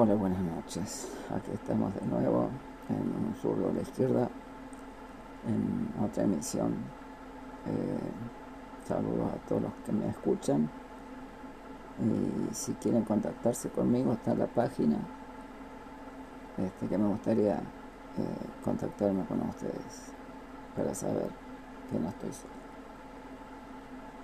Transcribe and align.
Hola, 0.00 0.14
buenas 0.14 0.38
noches. 0.38 1.08
Aquí 1.34 1.50
estamos 1.52 1.92
de 1.92 2.06
nuevo 2.06 2.50
en 2.88 3.26
un 3.26 3.34
zurdo 3.34 3.68
a 3.68 3.72
la 3.72 3.80
izquierda, 3.80 4.28
en 5.44 5.92
otra 6.00 6.22
emisión. 6.22 6.76
Eh, 7.66 7.98
saludos 8.86 9.32
a 9.32 9.48
todos 9.48 9.62
los 9.62 9.72
que 9.84 9.90
me 9.90 10.08
escuchan. 10.08 10.70
Y 11.98 12.54
si 12.54 12.74
quieren 12.74 13.02
contactarse 13.02 13.70
conmigo, 13.70 14.12
está 14.12 14.36
la 14.36 14.46
página 14.46 14.98
este, 16.58 16.86
que 16.86 16.96
me 16.96 17.08
gustaría 17.08 17.54
eh, 17.56 17.60
contactarme 18.64 19.24
con 19.24 19.40
ustedes 19.48 20.12
para 20.76 20.94
saber 20.94 21.28
que 21.90 21.98
no 21.98 22.08
estoy 22.10 22.32
solo. 22.32 22.54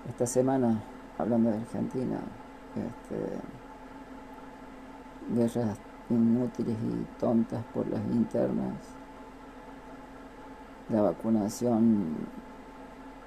Esta 0.09 0.25
semana, 0.25 0.81
hablando 1.19 1.51
de 1.51 1.57
Argentina, 1.57 2.21
este, 2.77 3.64
guerras 5.31 5.79
inútiles 6.11 6.77
y 6.83 7.19
tontas 7.19 7.65
por 7.73 7.87
las 7.89 8.01
internas, 8.07 8.75
la 10.89 11.03
vacunación 11.03 12.17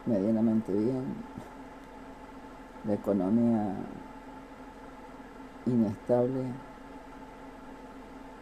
medianamente 0.05 0.71
bien, 0.71 1.05
la 2.85 2.93
economía 2.93 3.75
inestable, 5.65 6.43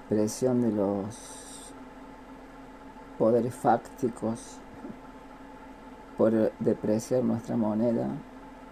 presión 0.09 0.61
de 0.61 0.71
los 0.71 1.73
poderes 3.17 3.55
fácticos 3.55 4.59
por 6.17 6.51
depreciar 6.59 7.23
nuestra 7.23 7.57
moneda 7.57 8.07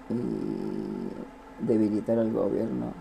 y 0.09 1.65
debilitar 1.65 2.19
al 2.19 2.31
gobierno 2.31 2.93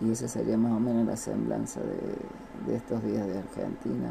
y 0.00 0.10
esa 0.10 0.28
sería 0.28 0.56
más 0.56 0.72
o 0.72 0.80
menos 0.80 1.06
la 1.06 1.16
semblanza 1.16 1.80
de, 1.80 2.74
estos 2.74 3.02
días 3.02 3.26
de 3.26 3.38
Argentina. 3.38 4.10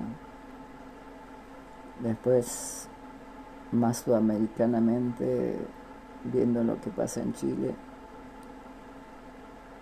Después, 2.01 2.87
más 3.71 3.97
sudamericanamente, 3.97 5.57
viendo 6.25 6.63
lo 6.63 6.79
que 6.79 6.91
pasa 6.91 7.21
en 7.21 7.33
Chile, 7.33 7.73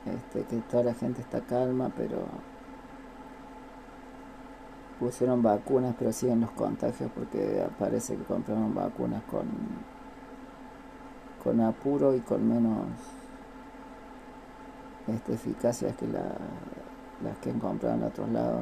este, 0.06 0.44
que 0.44 0.62
toda 0.62 0.84
la 0.84 0.94
gente 0.94 1.22
está 1.22 1.42
calma, 1.42 1.92
pero 1.96 2.20
pusieron 5.00 5.44
vacunas, 5.44 5.94
pero 6.00 6.14
siguen 6.14 6.42
los 6.42 6.52
contagios 6.52 7.12
porque 7.14 7.68
parece 7.78 8.16
que 8.16 8.24
compraron 8.24 8.74
vacunas 8.74 9.24
con, 9.24 9.48
con 11.44 11.60
apuro 11.62 12.16
y 12.16 12.22
con 12.22 12.48
menos 12.48 12.88
este, 15.08 15.34
eficacia 15.34 15.92
que 15.94 16.08
las 16.08 17.38
que 17.42 17.52
comprado 17.54 17.96
en 17.96 18.04
otros 18.04 18.30
lados. 18.30 18.62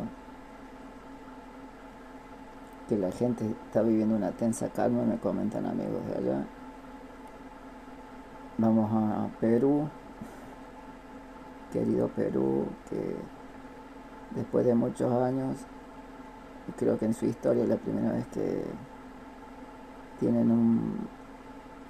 Que 2.88 2.98
la 2.98 3.12
gente 3.12 3.46
está 3.66 3.82
viviendo 3.82 4.16
una 4.16 4.32
tensa 4.32 4.70
calma, 4.70 5.04
me 5.04 5.18
comentan 5.18 5.66
amigos 5.66 6.06
de 6.08 6.18
allá. 6.18 6.46
Vamos 8.58 8.90
a 8.94 9.28
Perú, 9.40 9.90
querido 11.74 12.08
Perú, 12.10 12.68
que 12.90 13.16
después 14.36 14.66
de 14.66 14.76
muchos 14.76 15.12
años, 15.12 15.58
creo 16.78 16.98
que 16.98 17.06
en 17.06 17.14
su 17.14 17.26
historia 17.26 17.64
es 17.64 17.70
la 17.70 17.78
primera 17.78 18.12
vez 18.12 18.28
que 18.28 18.64
tienen 20.20 20.52
un, 20.52 21.08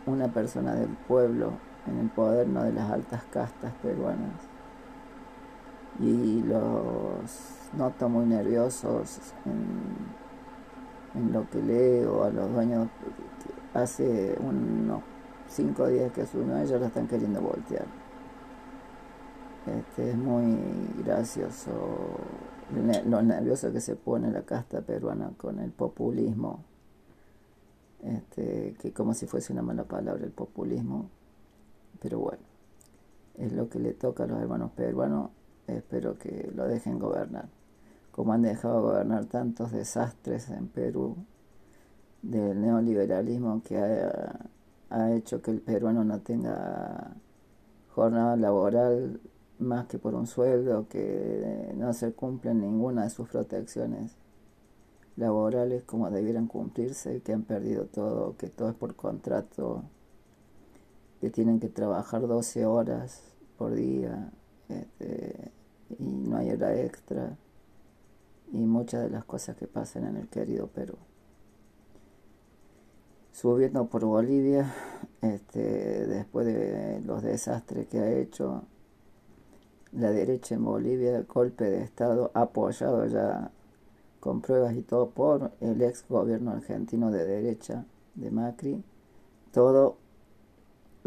una 0.06 0.28
persona 0.30 0.74
del 0.74 0.90
pueblo 0.90 1.52
en 1.88 2.00
el 2.00 2.10
poder 2.10 2.48
no 2.48 2.64
de 2.64 2.74
las 2.74 2.92
altas 2.92 3.24
castas 3.26 3.74
peruanas. 3.82 4.42
Y 6.00 6.42
los 6.44 7.70
noto 7.74 8.10
muy 8.10 8.26
nerviosos 8.26 9.20
en, 9.46 11.32
lo 11.32 11.50
que 11.50 11.62
leo 11.62 12.24
a 12.24 12.30
los 12.30 12.52
dueños. 12.52 12.90
Hace 13.74 14.38
unos 14.40 15.02
cinco 15.48 15.88
días 15.88 16.12
que 16.12 16.22
asumió, 16.22 16.58
ellos 16.58 16.80
lo 16.80 16.88
están 16.88 17.08
queriendo 17.08 17.42
voltear. 17.42 17.86
Este, 19.66 20.12
es 20.12 20.18
muy 20.18 20.58
gracioso 21.04 21.72
lo 22.72 23.22
nervioso 23.22 23.72
que 23.72 23.80
se 23.80 23.96
pone 23.96 24.32
la 24.32 24.42
casta 24.42 24.82
peruana 24.82 25.32
con 25.38 25.60
el 25.60 25.72
populismo. 25.72 26.64
Este, 28.02 28.76
que 28.80 28.92
como 28.92 29.14
si 29.14 29.26
fuese 29.26 29.54
una 29.54 29.62
mala 29.62 29.84
palabra 29.84 30.26
el 30.26 30.32
populismo, 30.32 31.10
pero 32.02 32.20
bueno, 32.20 32.44
es 33.38 33.52
lo 33.54 33.70
que 33.70 33.80
le 33.80 33.94
toca 33.94 34.24
a 34.24 34.28
los 34.28 34.40
hermanos 34.40 34.72
peruanos. 34.72 35.32
Espero 35.68 36.18
que 36.18 36.52
lo 36.56 36.68
dejen 36.68 37.00
gobernar. 37.00 37.50
Como 38.12 38.34
han 38.34 38.44
dejado 38.44 38.82
gobernar 38.82 39.26
tantos 39.26 39.72
desastres 39.72 40.50
en 40.50 40.68
Perú 40.68 41.18
del 42.22 42.62
neoliberalismo 42.62 43.62
que 43.64 43.78
ha, 43.78 45.14
hecho 45.14 45.42
que 45.42 45.52
el 45.52 45.62
peruano 45.62 46.04
no 46.04 46.22
tenga 46.22 47.16
jornada 47.94 48.36
laboral 48.38 49.20
más 49.60 49.88
que 49.88 50.00
por 50.00 50.16
un 50.16 50.28
sueldo, 50.28 50.88
que 50.88 51.74
no 51.76 51.94
se 51.94 52.14
cumplen 52.14 52.62
ninguna 52.62 53.04
de 53.04 53.10
sus 53.10 53.28
protecciones 53.30 54.16
laborales 55.18 55.84
como 55.84 56.10
debieran 56.12 56.48
cumplirse, 56.48 57.22
que 57.22 57.34
han 57.34 57.44
perdido 57.44 57.86
todo, 57.86 58.36
que 58.38 58.50
todo 58.50 58.70
es 58.70 58.76
por 58.76 58.96
contrato 58.96 59.84
que 61.26 61.32
tienen 61.32 61.60
que 61.60 61.70
trabajar 61.70 62.28
12 62.28 62.68
horas 62.68 63.24
por 63.58 63.74
día 63.74 64.30
este, 64.70 65.52
y 65.98 66.04
no 66.04 66.38
hay 66.38 66.52
hora 66.52 66.80
extra 66.80 67.36
y 68.52 68.58
muchas 68.58 69.02
de 69.02 69.10
las 69.10 69.26
cosas 69.26 69.58
que 69.58 69.66
pasan 69.66 70.06
en 70.06 70.18
el 70.18 70.28
querido 70.28 70.68
Perú. 70.68 70.94
Subiendo 73.32 73.88
por 73.88 74.06
Bolivia, 74.06 74.72
este, 75.24 76.06
después 76.06 76.46
de 76.46 77.02
los 77.04 77.24
desastres 77.24 77.88
que 77.88 77.98
ha 77.98 78.12
hecho 78.12 78.62
la 79.94 80.12
derecha 80.12 80.54
en 80.54 80.64
Bolivia, 80.64 81.26
golpe 81.28 81.64
de 81.64 81.82
Estado 81.82 82.30
apoyado 82.36 83.04
ya 83.08 83.50
con 84.20 84.42
pruebas 84.42 84.76
y 84.76 84.84
todo 84.84 85.10
por 85.10 85.54
el 85.60 85.82
ex 85.82 86.08
gobierno 86.08 86.52
argentino 86.52 87.10
de 87.10 87.26
derecha 87.26 87.84
de 88.14 88.30
Macri, 88.30 88.84
todo 89.52 90.05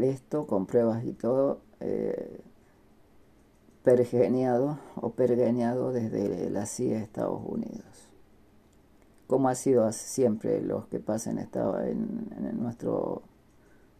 esto 0.02 0.46
con 0.46 0.66
pruebas 0.66 1.04
y 1.04 1.12
todo, 1.12 1.60
eh, 1.80 2.40
pergeniado 3.82 4.78
o 4.96 5.10
pergeñado 5.10 5.92
desde 5.92 6.50
la 6.50 6.66
CIA 6.66 6.96
de 6.96 7.02
Estados 7.02 7.40
Unidos. 7.44 7.84
Como 9.26 9.48
ha 9.48 9.54
sido 9.54 9.90
siempre 9.92 10.60
los 10.62 10.86
que 10.86 11.00
pasan 11.00 11.38
en, 11.38 12.28
en 12.36 12.62
nuestro 12.62 13.22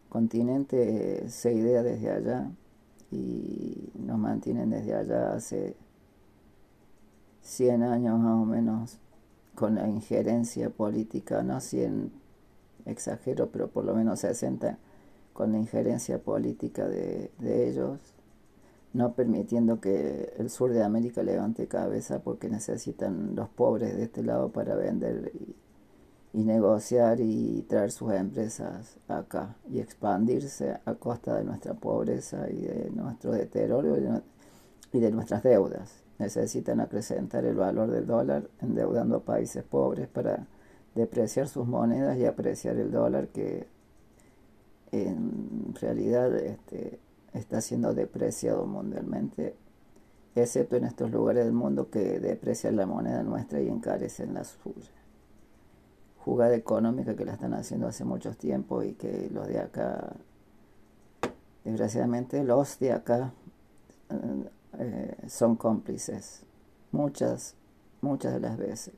continente, 0.09 1.29
se 1.29 1.53
idea 1.53 1.83
desde 1.83 2.09
allá 2.09 2.51
y 3.11 3.91
nos 3.95 4.17
mantienen 4.17 4.71
desde 4.71 4.95
allá 4.95 5.33
hace 5.33 5.75
100 7.41 7.83
años 7.83 8.19
más 8.19 8.41
o 8.41 8.45
menos 8.45 8.99
con 9.55 9.75
la 9.75 9.87
injerencia 9.87 10.69
política, 10.69 11.43
no 11.43 11.59
100 11.59 12.11
exagero, 12.85 13.49
pero 13.51 13.67
por 13.69 13.85
lo 13.85 13.93
menos 13.93 14.21
60 14.21 14.77
con 15.39 15.53
la 15.53 15.57
injerencia 15.57 16.17
política 16.17 16.89
de, 16.89 17.31
ellos, 17.41 17.97
no 18.91 19.13
permitiendo 19.13 19.79
que 19.79 20.33
el 20.37 20.49
sur 20.49 20.73
de 20.73 20.83
América 20.83 21.23
levante 21.23 21.65
cabeza 21.65 22.19
porque 22.19 22.49
necesitan 22.49 23.37
los 23.37 23.47
pobres 23.47 23.95
de 23.95 24.03
este 24.03 24.21
lado 24.21 24.49
para 24.49 24.75
vender 24.75 25.31
y, 26.33 26.43
negociar 26.43 27.21
y 27.21 27.61
traer 27.69 27.91
sus 27.91 28.11
empresas 28.11 28.97
acá 29.07 29.55
y 29.71 29.79
expandirse 29.79 30.77
a 30.83 30.95
costa 30.95 31.37
de 31.37 31.45
nuestra 31.45 31.73
pobreza 31.73 32.49
y 32.49 32.59
de 32.59 32.91
nuestro 32.93 33.31
deterioro 33.31 33.95
y 34.91 34.99
de 34.99 35.11
nuestras 35.11 35.41
deudas. 35.41 36.03
Necesitan 36.17 36.81
acrecentar 36.81 37.45
el 37.45 37.55
valor 37.55 37.91
del 37.91 38.05
dólar 38.05 38.49
endeudando 38.61 39.15
a 39.15 39.23
países 39.23 39.63
pobres 39.63 40.09
para 40.09 40.47
depreciar 40.95 41.47
sus 41.47 41.65
monedas 41.65 42.17
y 42.17 42.25
apreciar 42.25 42.75
el 42.75 42.91
dólar 42.91 43.29
que 43.29 43.78
en 44.91 45.73
realidad 45.79 46.35
este, 46.35 46.99
está 47.33 47.61
siendo 47.61 47.93
depreciado 47.93 48.65
mundialmente, 48.65 49.55
excepto 50.35 50.75
en 50.75 50.85
estos 50.85 51.11
lugares 51.11 51.45
del 51.45 51.53
mundo 51.53 51.89
que 51.89 52.19
deprecian 52.19 52.75
la 52.75 52.85
moneda 52.85 53.23
nuestra 53.23 53.61
y 53.61 53.67
encarecen 53.67 54.33
la 54.33 54.43
suya. 54.43 54.91
Jugada 56.19 56.55
económica 56.55 57.15
que 57.15 57.25
la 57.25 57.33
están 57.33 57.53
haciendo 57.53 57.87
hace 57.87 58.03
mucho 58.03 58.33
tiempo 58.33 58.83
y 58.83 58.93
que 58.93 59.29
los 59.31 59.47
de 59.47 59.59
acá, 59.59 60.13
desgraciadamente 61.63 62.43
los 62.43 62.79
de 62.79 62.91
acá 62.93 63.33
eh, 64.79 65.15
son 65.27 65.55
cómplices, 65.55 66.43
muchas, 66.91 67.55
muchas 68.01 68.33
de 68.33 68.39
las 68.39 68.57
veces. 68.57 68.93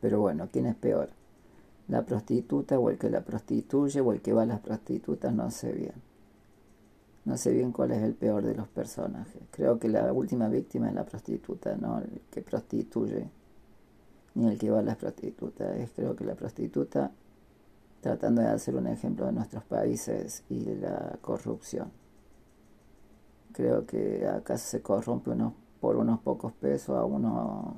Pero 0.00 0.20
bueno, 0.20 0.48
¿quién 0.50 0.66
es 0.66 0.74
peor? 0.74 1.10
La 1.90 2.06
prostituta 2.06 2.78
o 2.78 2.88
el 2.88 2.98
que 2.98 3.10
la 3.10 3.22
prostituye 3.22 4.00
o 4.00 4.12
el 4.12 4.22
que 4.22 4.32
va 4.32 4.42
a 4.42 4.46
las 4.46 4.60
prostitutas, 4.60 5.34
no 5.34 5.50
sé 5.50 5.72
bien. 5.72 5.94
No 7.24 7.36
sé 7.36 7.52
bien 7.52 7.72
cuál 7.72 7.90
es 7.90 8.02
el 8.02 8.14
peor 8.14 8.44
de 8.44 8.54
los 8.54 8.68
personajes. 8.68 9.42
Creo 9.50 9.78
que 9.78 9.88
la 9.88 10.12
última 10.12 10.48
víctima 10.48 10.88
es 10.88 10.94
la 10.94 11.04
prostituta, 11.04 11.76
no 11.76 11.98
el 11.98 12.22
que 12.30 12.42
prostituye, 12.42 13.28
ni 14.34 14.46
el 14.46 14.56
que 14.56 14.70
va 14.70 14.78
a 14.78 14.82
las 14.82 14.96
prostitutas. 14.96 15.76
Es 15.76 15.90
creo 15.90 16.14
que 16.14 16.24
la 16.24 16.34
prostituta 16.34 17.10
tratando 18.00 18.40
de 18.40 18.48
hacer 18.48 18.76
un 18.76 18.86
ejemplo 18.86 19.26
de 19.26 19.32
nuestros 19.32 19.64
países 19.64 20.44
y 20.48 20.60
de 20.60 20.76
la 20.76 21.18
corrupción. 21.20 21.90
Creo 23.52 23.84
que 23.84 24.26
acá 24.28 24.56
se 24.56 24.80
corrompe 24.80 25.30
unos, 25.30 25.54
por 25.80 25.96
unos 25.96 26.20
pocos 26.20 26.52
pesos 26.52 26.96
a 26.96 27.04
unos 27.04 27.74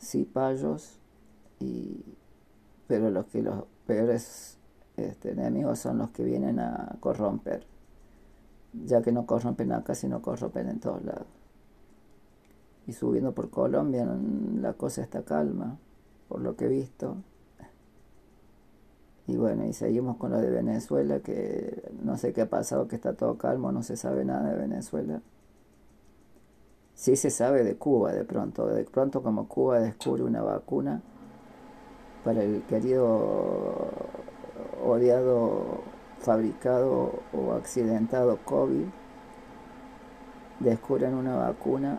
cipayos, 0.00 1.00
y, 1.60 2.04
pero 2.86 3.10
los 3.10 3.26
que 3.26 3.42
los 3.42 3.64
peores 3.86 4.58
este, 4.96 5.32
enemigos 5.32 5.78
son 5.78 5.98
los 5.98 6.10
que 6.10 6.24
vienen 6.24 6.60
a 6.60 6.96
corromper, 7.00 7.66
ya 8.84 9.02
que 9.02 9.12
no 9.12 9.26
corrompen 9.26 9.72
acá, 9.72 9.94
sino 9.94 10.22
corrompen 10.22 10.68
en 10.68 10.80
todos 10.80 11.04
lados. 11.04 11.26
Y 12.86 12.92
subiendo 12.92 13.32
por 13.32 13.50
Colombia 13.50 14.06
la 14.60 14.74
cosa 14.74 15.02
está 15.02 15.22
calma, 15.22 15.78
por 16.28 16.40
lo 16.40 16.56
que 16.56 16.66
he 16.66 16.68
visto. 16.68 17.16
Y 19.26 19.36
bueno, 19.36 19.64
y 19.66 19.72
seguimos 19.72 20.18
con 20.18 20.32
lo 20.32 20.38
de 20.38 20.50
Venezuela, 20.50 21.20
que 21.20 21.90
no 22.02 22.18
sé 22.18 22.34
qué 22.34 22.42
ha 22.42 22.50
pasado, 22.50 22.88
que 22.88 22.96
está 22.96 23.14
todo 23.14 23.38
calmo, 23.38 23.72
no 23.72 23.82
se 23.82 23.96
sabe 23.96 24.24
nada 24.24 24.50
de 24.50 24.58
Venezuela. 24.58 25.22
Sí 26.94 27.16
se 27.16 27.30
sabe 27.30 27.64
de 27.64 27.76
Cuba 27.76 28.12
de 28.12 28.24
pronto, 28.24 28.66
de 28.66 28.84
pronto 28.84 29.22
como 29.22 29.48
Cuba 29.48 29.80
descubre 29.80 30.22
una 30.22 30.42
vacuna 30.42 31.02
para 32.24 32.42
el 32.42 32.62
querido, 32.68 33.88
odiado, 34.84 35.82
fabricado 36.20 37.20
o 37.32 37.52
accidentado 37.52 38.38
COVID, 38.44 38.86
descubren 40.60 41.14
una 41.14 41.36
vacuna, 41.36 41.98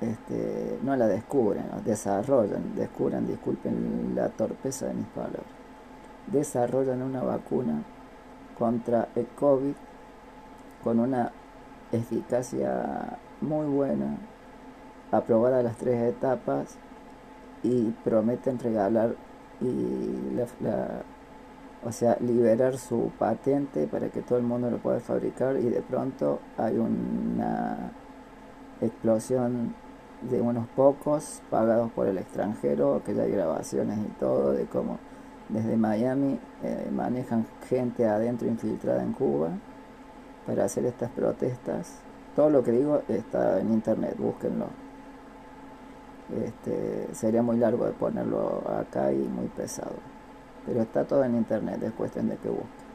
este, 0.00 0.78
no 0.82 0.96
la 0.96 1.06
descubren, 1.06 1.64
desarrollan, 1.84 2.74
descubren, 2.74 3.26
disculpen 3.26 4.12
la 4.14 4.28
torpeza 4.30 4.86
de 4.86 4.94
mis 4.94 5.06
palabras 5.08 5.60
desarrollan 6.26 7.02
una 7.02 7.22
vacuna 7.22 7.82
contra 8.58 9.08
el 9.14 9.26
COVID 9.26 9.74
con 10.84 10.98
una 10.98 11.32
eficacia 11.92 13.18
muy 13.40 13.66
buena, 13.66 14.16
aprobada 15.10 15.62
las 15.62 15.76
tres 15.76 16.02
etapas 16.02 16.76
y 17.62 17.90
prometen 18.04 18.58
regalar 18.58 19.14
y 19.60 20.34
la, 20.34 21.02
o 21.84 21.92
sea, 21.92 22.16
liberar 22.20 22.76
su 22.78 23.10
patente 23.18 23.86
para 23.86 24.08
que 24.08 24.22
todo 24.22 24.38
el 24.38 24.44
mundo 24.44 24.70
lo 24.70 24.78
pueda 24.78 25.00
fabricar 25.00 25.56
y 25.56 25.68
de 25.68 25.82
pronto 25.82 26.40
hay 26.56 26.78
una 26.78 27.92
explosión 28.80 29.74
de 30.22 30.40
unos 30.40 30.66
pocos 30.68 31.42
pagados 31.50 31.90
por 31.92 32.06
el 32.06 32.18
extranjero, 32.18 33.02
que 33.04 33.14
ya 33.14 33.22
hay 33.22 33.32
grabaciones 33.32 33.98
y 33.98 34.10
todo 34.18 34.52
de 34.52 34.66
cómo 34.66 34.98
desde 35.48 35.76
Miami 35.76 36.38
eh, 36.62 36.88
manejan 36.92 37.46
gente 37.68 38.06
adentro 38.06 38.46
infiltrada 38.46 39.02
en 39.02 39.12
Cuba 39.12 39.48
para 40.46 40.64
hacer 40.64 40.84
estas 40.84 41.10
protestas. 41.10 42.00
Todo 42.36 42.50
lo 42.50 42.62
que 42.62 42.72
digo 42.72 43.02
está 43.08 43.60
en 43.60 43.72
internet, 43.72 44.16
búsquenlo. 44.18 44.66
Este, 46.44 47.08
sería 47.12 47.42
muy 47.42 47.56
largo 47.56 47.86
de 47.86 47.92
ponerlo 47.92 48.62
acá 48.68 49.12
y 49.12 49.18
muy 49.18 49.46
pesado. 49.48 49.96
Pero 50.66 50.82
está 50.82 51.04
todo 51.04 51.24
en 51.24 51.36
internet, 51.36 51.82
es 51.82 51.92
cuestión 51.92 52.28
de 52.28 52.36
que 52.36 52.48
busquen. 52.48 52.90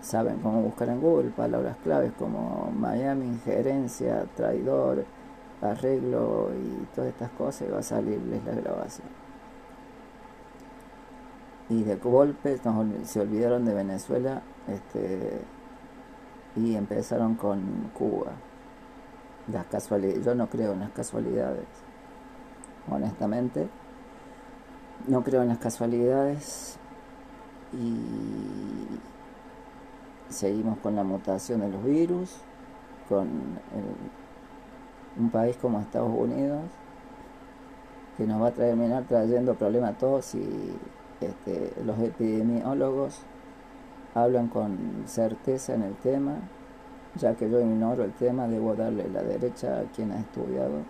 Saben 0.00 0.38
cómo 0.38 0.62
buscar 0.62 0.88
en 0.88 1.00
Google 1.00 1.30
palabras 1.30 1.76
claves 1.82 2.12
como 2.18 2.72
Miami, 2.76 3.26
injerencia, 3.26 4.26
traidor, 4.36 5.04
arreglo 5.60 6.50
y 6.52 6.86
todas 6.94 7.10
estas 7.10 7.30
cosas 7.30 7.68
y 7.68 7.70
va 7.70 7.78
a 7.78 7.82
salirles 7.82 8.44
la 8.44 8.52
grabación 8.52 9.22
y 11.72 11.82
de 11.84 11.96
golpe 11.96 12.58
se 13.04 13.20
olvidaron 13.20 13.64
de 13.64 13.74
Venezuela 13.74 14.42
este, 14.68 15.40
y 16.56 16.74
empezaron 16.74 17.34
con 17.34 17.90
Cuba. 17.94 18.32
Las 19.50 19.66
casualidades, 19.66 20.24
yo 20.24 20.34
no 20.34 20.48
creo 20.48 20.72
en 20.72 20.80
las 20.80 20.90
casualidades, 20.90 21.64
honestamente. 22.90 23.68
No 25.08 25.22
creo 25.24 25.42
en 25.42 25.48
las 25.48 25.58
casualidades 25.58 26.78
y 27.72 27.96
seguimos 30.28 30.78
con 30.78 30.94
la 30.94 31.02
mutación 31.02 31.60
de 31.60 31.68
los 31.68 31.84
virus, 31.84 32.36
con 33.08 33.28
un 35.18 35.30
país 35.30 35.56
como 35.56 35.80
Estados 35.80 36.12
Unidos, 36.16 36.62
que 38.16 38.26
nos 38.26 38.40
va 38.42 38.48
a 38.48 38.52
terminar 38.52 39.04
trayendo 39.04 39.54
problemas 39.54 39.94
a 39.94 39.98
todos 39.98 40.34
y 40.34 40.76
este, 41.20 41.72
los 41.84 41.98
epidemiólogos 41.98 43.20
hablan 44.14 44.48
con 44.48 45.04
certeza 45.06 45.74
en 45.74 45.82
el 45.82 45.94
tema, 45.96 46.34
ya 47.16 47.34
que 47.34 47.50
yo 47.50 47.60
ignoro 47.60 48.04
el 48.04 48.12
tema, 48.12 48.48
debo 48.48 48.74
darle 48.74 49.08
la 49.08 49.22
derecha 49.22 49.80
a 49.80 49.82
quien 49.94 50.12
ha 50.12 50.20
estudiado. 50.20 50.82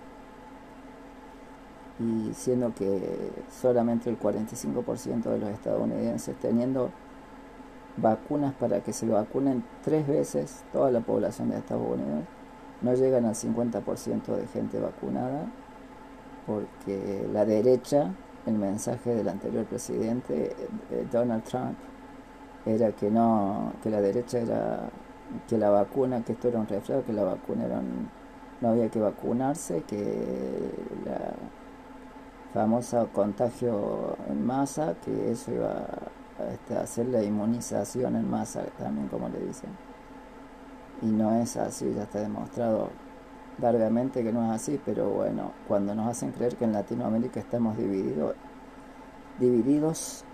Y 2.02 2.34
siendo 2.34 2.74
que 2.74 3.30
solamente 3.50 4.10
el 4.10 4.18
45% 4.18 5.22
de 5.22 5.38
los 5.38 5.50
estadounidenses 5.50 6.34
teniendo 6.40 6.90
vacunas 7.96 8.54
para 8.54 8.82
que 8.82 8.92
se 8.92 9.06
vacunen 9.06 9.62
tres 9.84 10.06
veces 10.08 10.64
toda 10.72 10.90
la 10.90 11.00
población 11.00 11.50
de 11.50 11.58
Estados 11.58 11.86
Unidos, 11.86 12.24
no 12.80 12.94
llegan 12.94 13.26
al 13.26 13.34
50% 13.34 14.36
de 14.36 14.46
gente 14.48 14.80
vacunada, 14.80 15.46
porque 16.46 17.28
la 17.32 17.44
derecha 17.44 18.12
el 18.46 18.54
mensaje 18.54 19.14
del 19.14 19.28
anterior 19.28 19.64
presidente 19.66 20.56
eh, 20.90 21.06
Donald 21.10 21.44
Trump 21.44 21.76
era 22.66 22.92
que 22.92 23.10
no 23.10 23.72
que 23.82 23.90
la 23.90 24.00
derecha 24.00 24.38
era 24.38 24.90
que 25.48 25.58
la 25.58 25.70
vacuna 25.70 26.24
que 26.24 26.32
esto 26.32 26.48
era 26.48 26.58
un 26.58 26.66
reflejo 26.66 27.04
que 27.04 27.12
la 27.12 27.24
vacuna 27.24 27.64
era 27.64 27.80
no 28.60 28.68
había 28.68 28.88
que 28.88 29.00
vacunarse 29.00 29.82
que 29.82 30.70
la 31.04 31.34
famosa 32.52 33.06
contagio 33.06 34.16
en 34.28 34.44
masa 34.44 34.94
que 35.04 35.30
eso 35.30 35.52
iba 35.52 35.70
a 36.38 36.52
este, 36.52 36.76
hacer 36.76 37.06
la 37.08 37.22
inmunización 37.22 38.16
en 38.16 38.28
masa 38.28 38.62
también 38.78 39.08
como 39.08 39.28
le 39.28 39.40
dicen 39.40 39.70
y 41.02 41.06
no 41.06 41.34
es 41.40 41.56
así 41.56 41.92
ya 41.94 42.02
está 42.04 42.20
demostrado 42.20 42.90
largamente 43.60 44.22
que 44.22 44.32
no 44.32 44.44
es 44.46 44.50
así, 44.62 44.80
pero 44.84 45.10
bueno, 45.10 45.52
cuando 45.68 45.94
nos 45.94 46.08
hacen 46.08 46.32
creer 46.32 46.56
que 46.56 46.64
en 46.64 46.72
Latinoamérica 46.72 47.40
estamos 47.40 47.76
divididos, 47.76 48.34
divididos, 49.38 50.24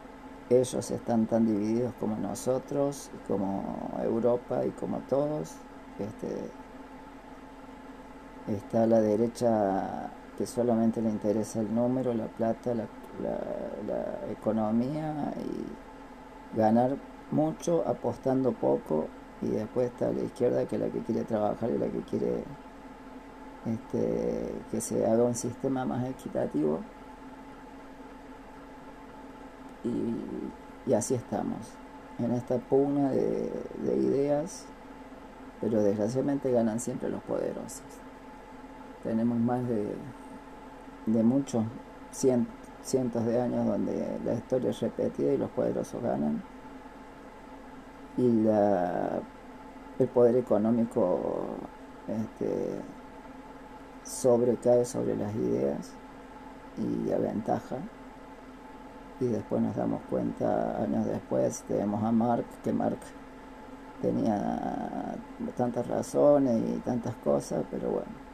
ellos 0.51 0.91
están 0.91 1.27
tan 1.27 1.47
divididos 1.47 1.93
como 2.01 2.17
nosotros, 2.17 3.11
como 3.27 3.91
Europa 4.03 4.65
y 4.65 4.71
como 4.71 4.99
todos. 5.01 5.57
Este, 5.99 6.51
está 8.51 8.87
la 8.87 9.01
derecha 9.01 10.11
que 10.39 10.47
solamente 10.47 11.03
le 11.03 11.11
interesa 11.11 11.61
el 11.61 11.75
número, 11.75 12.15
la 12.15 12.29
plata, 12.29 12.73
la, 12.73 12.87
economía 14.31 15.35
y 15.37 16.57
ganar 16.57 16.97
mucho 17.33 17.83
apostando 17.87 18.53
poco 18.53 19.09
y 19.43 19.49
después 19.49 19.91
está 19.91 20.13
la 20.13 20.23
izquierda 20.23 20.65
que 20.67 20.77
es 20.77 20.83
la 20.83 20.89
que 20.89 21.01
quiere 21.01 21.25
trabajar 21.25 21.71
y 21.71 21.79
la 21.79 21.89
que 21.89 22.01
quiere 22.03 22.45
este, 23.67 24.55
que 24.71 24.81
se 24.81 25.05
haga 25.05 25.25
un 25.25 25.35
sistema 25.35 25.85
más 25.85 26.09
equitativo 26.09 26.81
y, 30.87 30.93
así 30.95 31.15
estamos, 31.15 31.59
en 32.19 32.33
esta 32.33 32.59
pugna 32.59 33.11
de, 33.11 33.97
ideas, 33.97 34.65
pero 35.61 35.83
desgraciadamente 35.83 36.51
ganan 36.51 36.81
siempre 36.81 37.09
los 37.09 37.23
poderosos. 37.23 37.83
Tenemos 39.03 39.39
más 39.39 39.67
de, 39.69 39.95
de 41.13 41.23
muchos 41.23 41.65
cientos 42.11 43.25
de 43.25 43.41
años 43.41 43.67
donde 43.67 44.19
la 44.25 44.35
historia 44.35 44.71
es 44.71 44.81
repetida 44.81 45.33
y 45.33 45.37
los 45.39 45.51
poderosos 45.51 46.03
ganan. 46.03 46.43
Y 48.17 48.47
el 49.99 50.09
poder 50.09 50.37
económico 50.37 51.21
este, 52.09 52.81
sobrecae 54.05 54.85
sobre 54.85 55.17
las 55.17 55.35
ideas 55.35 55.93
y 56.79 57.13
aventaja. 57.13 57.77
Y 59.21 59.27
después 59.27 59.61
nos 59.61 59.75
damos 59.75 60.01
cuenta, 60.09 60.81
años 60.81 61.07
después, 61.07 61.63
tenemos 61.67 62.03
a 62.05 62.13
Mark, 62.13 62.45
que 62.63 62.73
Mark 62.73 62.99
tenía 64.01 65.17
tantas 65.57 65.87
razones 65.89 66.63
y 66.69 66.79
tantas 66.81 67.15
cosas, 67.17 67.65
pero 67.71 67.91
bueno, 67.91 68.28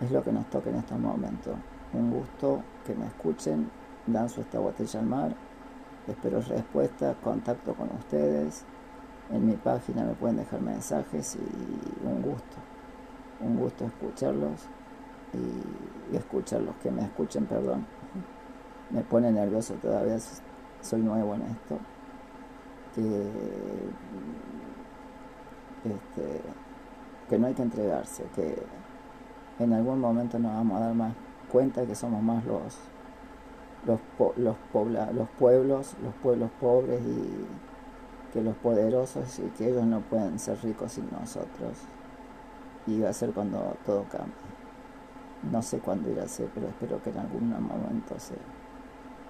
es 0.00 0.10
lo 0.10 0.22
que 0.22 0.32
nos 0.32 0.48
toca 0.50 0.70
en 0.70 0.76
estos 0.76 0.98
momentos. 0.98 1.54
Un 1.92 2.10
gusto 2.10 2.62
que 2.84 2.94
me 2.94 3.06
escuchen, 3.06 3.70
lanzo 4.06 4.40
esta 4.40 4.58
botella 4.58 5.00
al 5.00 5.06
mar, 5.06 5.34
espero 6.06 6.40
respuesta, 6.40 7.14
contacto 7.22 7.74
con 7.74 7.90
ustedes 7.96 8.64
en 9.30 9.46
mi 9.46 9.54
página 9.54 10.04
me 10.04 10.14
pueden 10.14 10.36
dejar 10.36 10.60
mensajes 10.60 11.36
y 11.36 12.06
un 12.06 12.22
gusto, 12.22 12.56
un 13.40 13.56
gusto 13.56 13.84
escucharlos 13.84 14.66
y, 15.32 16.16
escuchar 16.16 16.60
los 16.60 16.76
que 16.76 16.90
me 16.90 17.02
escuchen, 17.02 17.46
perdón. 17.46 17.84
Me 18.90 19.02
pone 19.02 19.32
nervioso 19.32 19.74
todavía, 19.74 20.16
soy 20.80 21.00
nuevo 21.00 21.34
en 21.34 21.42
esto. 21.42 21.78
Que, 22.94 23.02
este, 25.84 26.40
que 27.28 27.38
no 27.38 27.48
hay 27.48 27.54
que 27.54 27.62
entregarse, 27.62 28.24
que 28.36 28.62
en 29.58 29.72
algún 29.72 30.00
momento 30.00 30.38
nos 30.38 30.52
vamos 30.52 30.76
a 30.78 30.86
dar 30.86 30.94
más 30.94 31.12
cuenta 31.50 31.86
que 31.86 31.94
somos 31.94 32.22
más 32.22 32.44
los 32.44 32.78
los, 33.86 34.00
los, 34.18 34.56
los 35.14 35.28
pueblos, 35.38 35.96
los 36.02 36.14
pueblos 36.22 36.50
pobres 36.60 37.00
y 37.02 37.46
que 38.32 38.42
los 38.42 38.56
poderosos 38.56 39.38
y 39.38 39.42
que 39.50 39.70
ellos 39.70 39.84
no 39.84 40.00
pueden 40.00 40.38
ser 40.38 40.58
ricos 40.62 40.92
sin 40.92 41.08
nosotros. 41.10 41.78
Y 42.86 43.00
va 43.00 43.10
a 43.10 43.12
ser 43.12 43.30
cuando 43.32 43.76
todo 43.84 44.04
cambie. 44.10 44.34
No 45.50 45.62
sé 45.62 45.78
cuándo 45.78 46.10
irá 46.10 46.24
a 46.24 46.28
ser, 46.28 46.48
pero 46.54 46.68
espero 46.68 47.02
que 47.02 47.10
en 47.10 47.18
algún 47.18 47.50
momento 47.50 48.18
sea. 48.18 48.36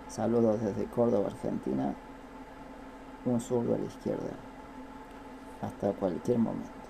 Saludos 0.09 0.61
desde 0.61 0.85
Córdoba, 0.87 1.29
Argentina. 1.29 1.95
Un 3.25 3.41
zurdo 3.41 3.75
a 3.75 3.79
la 3.79 3.85
izquierda. 3.85 4.31
Hasta 5.63 5.93
cualquier 5.93 6.39
momento. 6.39 6.86